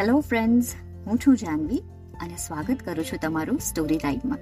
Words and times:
Hello 0.00 0.20
friends 0.20 0.74
હું 1.06 1.18
છું 1.18 1.36
જાનવી 1.36 1.78
અને 2.20 2.36
સ્વાગત 2.36 2.76
કરું 2.84 3.04
છું 3.04 3.18
તમારું 3.22 3.58
સ્ટોરી 3.58 3.98
ટાઈમમાં 3.98 4.38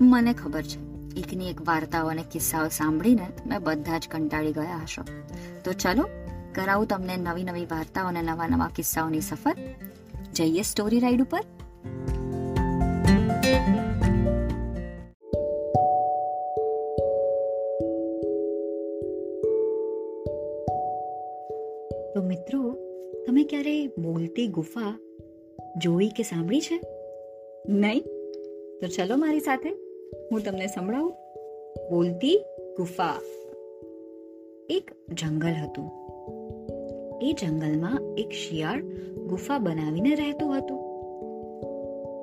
મને 0.00 0.32
ખબર 0.32 0.62
છે 0.62 0.78
એકની 1.20 1.50
એક 1.50 1.68
વાર્તાઓ 1.68 2.06
અને 2.06 2.24
કિસ્સાઓ 2.32 2.68
સાંભળીને 2.68 3.26
તમે 3.26 3.58
બધા 3.58 3.98
જ 3.98 4.08
કંટાળી 4.10 4.52
ગયા 4.52 4.76
હશો. 4.82 5.02
તો 5.64 5.72
ચલો, 5.72 6.08
કરાવું 6.54 6.86
તમને 6.86 7.16
નવી 7.16 7.44
નવી 7.44 7.64
વાર્તાઓ 7.64 8.06
અને 8.06 8.22
નવા 8.22 8.48
નવા 8.48 8.70
કિસ્સાઓની 8.76 9.20
સફર. 9.20 9.56
જઈએ 10.34 10.62
સ્ટોરી 10.62 11.00
રાઈડ 11.00 11.22
ઉપર. 11.22 11.40
તો 22.14 22.22
મિત્રો 22.22 22.76
તમે 23.26 23.44
ક્યારે 23.44 23.86
બોલતી 23.86 24.46
ગુફા 24.46 24.98
જોઈ 25.82 26.08
કે 26.08 26.22
સાંભળી 26.22 26.60
છે? 26.60 26.80
નહીં. 27.68 28.02
તો 28.80 28.86
ચલો 28.86 29.16
મારી 29.16 29.40
સાથે. 29.40 29.68
હું 30.32 30.40
તમને 30.40 30.66
સંભળાવું. 30.66 31.12
બોલતી 31.90 32.44
ગુફા 32.76 33.20
એક 34.70 34.90
જંગલ 35.12 35.52
હતું. 35.52 35.90
એ 37.22 37.32
જંગલમાં 37.32 38.00
એક 38.18 38.30
શિયાળ 38.30 38.82
ગુફા 39.26 39.58
બનાવીને 39.58 40.14
રહેતું 40.14 40.58
હતું. 40.58 40.84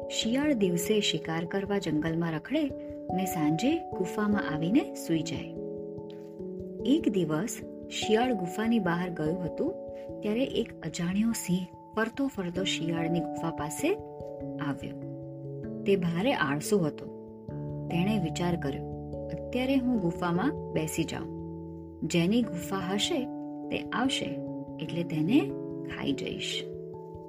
શિયાળ 0.09 0.53
દિવસે 0.53 1.01
શિકાર 1.01 1.45
કરવા 1.45 1.77
જંગલમાં 1.77 2.31
રખડે 2.31 2.63
ને 3.13 3.25
સાંજે 3.25 3.77
ગુફામાં 3.97 4.55
આવીને 4.55 4.93
સૂઈ 4.93 5.21
જાય. 5.21 5.55
એક 6.85 7.09
દિવસ 7.09 7.57
શિયાળ 7.91 8.33
ગુફાની 8.33 8.79
બહાર 8.79 9.09
ગયું 9.09 9.45
હતું, 9.45 9.73
ત્યારે 10.21 10.43
એક 10.43 10.81
અજાણ્યો 10.85 11.31
સિંહ 11.31 11.65
ફરતો 11.95 12.27
ફરતો 12.27 12.63
શિયાળની 12.63 13.19
ગુફા 13.19 13.49
પાસે 13.49 13.95
આવ્યો. 14.57 14.95
તે 15.85 15.95
ભારે 15.95 16.33
આળસુ 16.33 16.77
હતો. 16.77 17.05
તેણે 17.91 18.19
વિચાર 18.19 18.55
કર્યો, 18.55 18.83
અત્યારે 19.27 19.75
હું 19.75 19.99
ગુફામાં 19.99 20.73
બેસી 20.73 21.03
જાઉં. 21.03 21.29
જેની 22.03 22.41
ગુફા 22.41 22.77
હશે 22.93 23.25
તે 23.69 23.81
આવશે, 23.81 24.39
એટલે 24.81 25.03
તેને 25.03 25.51
ખાઈ 25.85 26.11
જઈશ. 26.11 26.63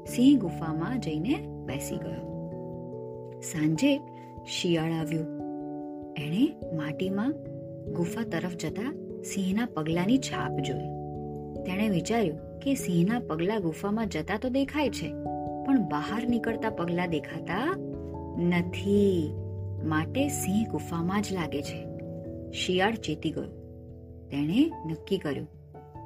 સિંહ 0.06 0.40
ગુફામાં 0.40 1.00
જઈને 1.00 1.34
બેસી 1.66 1.96
ગયો. 1.96 2.50
સાંજે 3.42 4.00
શિયાળ 4.46 4.92
આવ્યું. 4.92 5.26
એણે 6.18 6.76
માટીમાં 6.76 7.32
ગુફા 7.92 8.22
તરફ 8.22 8.56
જતા 8.56 9.01
સિંહના 9.24 9.66
પગલાની 9.66 10.18
છાપ 10.18 10.52
જોઈ. 10.58 10.90
તેણે 11.64 11.88
વિચાર્યું 11.88 12.58
કે 12.60 12.74
સિંહના 12.74 13.18
પગલા 13.20 13.58
ગુફામાં 13.58 14.08
જતા 14.08 14.38
તો 14.38 14.48
દેખાય 14.48 14.90
છે, 14.90 15.08
પણ 15.66 15.82
બહાર 15.88 16.26
નીકળતા 16.28 16.70
પગલા 16.70 17.06
દેખાતા 17.06 17.62
નથી. 18.38 19.32
માટે 19.84 20.28
સિંહ 20.28 20.68
ગુફામાં 20.68 21.22
જ 21.22 21.32
લાગે 21.32 21.62
છે. 21.62 21.80
શિયાળ 22.50 22.94
ચેતી 22.94 23.30
ગયો. 23.30 23.48
તેણે 24.30 24.70
નક્કી 24.86 25.18
કર્યું, 25.18 25.48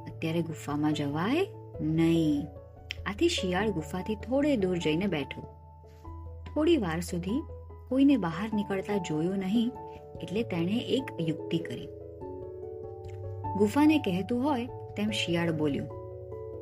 અત્યારે 0.04 0.42
ગુફામાં 0.42 0.92
જવાય 0.92 1.46
નહીં. 1.80 2.46
આથી 3.06 3.28
શિયાળ 3.28 3.70
ગુફાથી 3.70 4.14
થોડે 4.14 4.56
દૂર 4.56 4.78
જઈને 4.78 5.06
બેઠો. 5.06 5.42
થોડી 6.54 6.76
વાર 6.76 7.00
સુધી 7.00 7.42
કોઈને 7.88 8.16
બહાર 8.16 8.48
નીકળતા 8.54 8.96
જોયું 8.98 9.38
નહીં, 9.38 9.70
એટલે 10.22 10.42
તેણે 10.42 10.78
એક 10.78 11.28
યુક્તિ 11.28 11.58
કરી. 11.58 11.88
ગુફાને 13.56 13.98
કહેતું 13.98 14.44
હોય 14.44 14.66
તેમ 14.96 15.10
શિયાળ 15.10 15.52
બોલ્યું, 15.52 15.88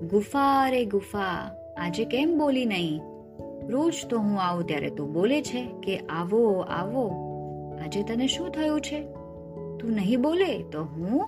ગુફા 0.08 0.68
રે 0.68 0.84
ગુફા, 0.84 1.50
આજે 1.76 2.04
કેમ 2.04 2.38
બોલી 2.38 2.64
નહીં? 2.64 3.00
રોજ 3.68 3.94
તો 4.10 4.18
હું 4.18 4.40
આવું 4.42 4.66
ત્યારે 4.66 4.90
તું 4.90 5.12
બોલે 5.12 5.42
છે 5.42 5.66
કે 5.82 5.98
આવો 5.98 6.60
આવો. 6.60 7.08
આજે 7.84 8.02
તને 8.02 8.26
શું 8.26 8.50
થયું 8.50 8.80
છે? 8.80 9.00
તું 9.78 9.90
નહીં 9.90 10.22
બોલે 10.22 10.62
તો 10.62 10.84
હું 10.84 11.26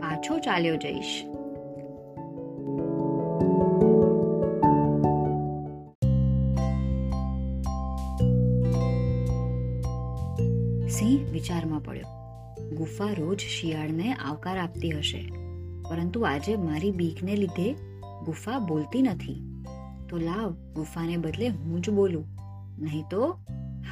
પાછો 0.00 0.38
ચાલ્યો 0.38 0.76
જઈશ. 0.76 1.22
સિંહ 10.88 11.30
વિચારમાં 11.32 11.80
પડ્યો. 11.80 12.21
ગુફા 12.70 13.04
રોજ 13.12 13.38
શિયાળને 13.38 14.14
આવકાર 14.14 14.58
આપતી 14.58 14.90
હશે. 14.90 15.32
પરંતુ 15.90 16.20
આજે 16.20 16.56
મારી 16.56 16.90
બીકને 16.90 17.36
લીધે 17.36 17.72
ગુફા 18.24 18.58
બોલતી 18.58 19.02
નથી. 19.02 19.64
તો 20.08 20.18
લાવ, 20.18 20.50
ગુફાને 20.50 21.16
બદલે 21.16 21.48
હું 21.48 21.80
જ 21.80 21.90
બોલું. 21.90 22.26
નહીં 22.78 23.04
તો 23.10 23.38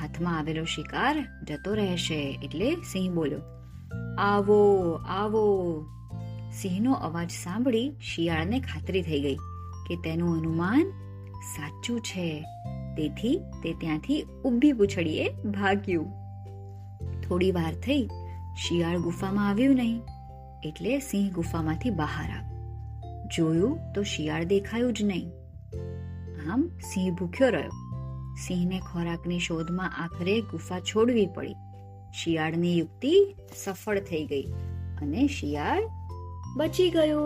હાથમાં 0.01 0.39
આવેલો 0.39 0.65
શિકાર 0.65 1.29
જતો 1.49 1.75
રહેશે. 1.75 2.39
એટલે 2.43 2.75
સિંહ 2.75 3.15
બોલ્યો, 3.15 3.39
આવો 4.19 4.93
આવો. 5.09 5.85
સિંહનો 6.53 6.93
અવાજ 6.93 7.31
સાંભળી 7.31 7.93
શિયાળને 8.01 8.61
ખાતરી 8.61 9.03
થઈ 9.03 9.21
ગઈ 9.21 9.37
કે 9.89 9.97
તેનું 9.97 10.39
અનુમાન 10.39 10.91
સાચું 11.57 12.01
છે. 12.01 12.45
તેથી 12.97 13.39
તે 13.63 13.73
ત્યાંથી 13.73 14.23
ઊભી 14.45 14.73
પૂછડીએ 14.73 15.31
ભાગ્યું. 15.31 16.07
થોડી 17.21 17.53
વાર 17.53 17.75
થઈ 17.75 18.09
શિયાળ 18.57 18.99
ગુફામાં 18.99 19.49
આવ્યું 19.49 19.75
નહીં, 19.75 20.03
એટલે 20.65 20.99
સિંહ 20.99 21.33
ગુફામાંથી 21.33 21.91
બહાર 21.91 22.31
આવ્યો. 22.31 22.51
જોયું 23.37 23.93
તો 23.93 24.03
શિયાળ 24.03 24.45
દેખાયું 24.45 24.93
જ 24.93 25.03
નહીં. 25.03 25.31
આમ 26.51 26.69
સિંહ 26.69 27.15
ભૂખ્યો 27.15 27.49
રહ્યો. 27.49 27.71
સિંહને 28.47 28.81
ખોરાકની 28.81 29.39
શોધમાં 29.39 30.03
આખરે 30.03 30.41
ગુફા 30.41 30.81
છોડવી 30.81 31.27
પડી. 31.27 31.55
શિયાળની 32.15 32.79
યુક્તિ 32.79 33.37
સફળ 33.65 34.01
થઈ 34.01 34.27
ગઈ 34.27 34.43
અને 35.03 35.27
શિયાળ 35.27 35.83
બચી 36.57 36.91
ગયો. 36.91 37.19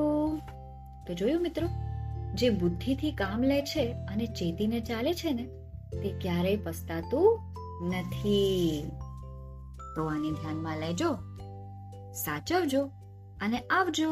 તો 1.06 1.14
જોયું 1.14 1.42
મિત્રો, 1.42 1.68
જે 2.34 2.50
બુદ્ધિથી 2.50 3.12
કામ 3.12 3.42
લે 3.42 3.62
છે 3.62 3.92
અને 3.92 4.26
ચેતીને 4.26 4.80
ચાલે 4.80 5.14
છે 5.14 5.32
ને, 5.32 5.44
તે 6.02 6.12
ક્યારેય 6.20 6.56
પસ્તાતું 6.56 7.40
નથી. 7.88 8.84
તો 9.94 10.06
આને 10.06 10.30
ધ્યાનમાં 10.30 10.78
લેજો 10.78 11.10
સાચવજો 12.24 12.82
અને 13.40 13.58
આવજો. 13.58 14.10